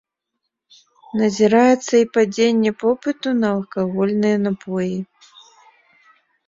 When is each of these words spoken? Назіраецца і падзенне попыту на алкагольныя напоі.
Назіраецца 1.21 1.93
і 2.01 2.09
падзенне 2.15 2.71
попыту 2.83 3.29
на 3.43 3.47
алкагольныя 3.59 4.37
напоі. 4.49 4.97